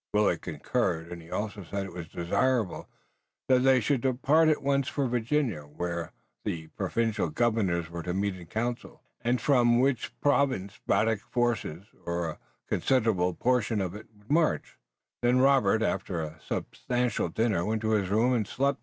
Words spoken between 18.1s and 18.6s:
and